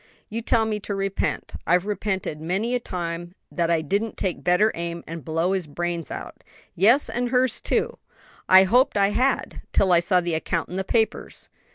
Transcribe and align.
"You 0.29 0.41
tell 0.41 0.65
me 0.65 0.79
to 0.79 0.95
repent. 0.95 1.53
I've 1.67 1.85
repented 1.85 2.41
many 2.41 2.73
a 2.73 2.79
time 2.79 3.35
that 3.51 3.69
I 3.69 3.81
didn't 3.81 4.17
take 4.17 4.43
better 4.43 4.71
aim 4.73 5.03
and 5.05 5.23
blow 5.23 5.51
his 5.51 5.67
brains 5.67 6.09
out; 6.09 6.43
yes, 6.73 7.07
and 7.07 7.29
hers 7.29 7.59
too. 7.61 7.99
I 8.49 8.63
hoped 8.63 8.97
I 8.97 9.09
had, 9.11 9.61
till 9.73 9.91
I 9.93 9.99
saw 9.99 10.19
the 10.19 10.33
account 10.33 10.69
in 10.69 10.75
the 10.77 10.83
papers." 10.83 11.49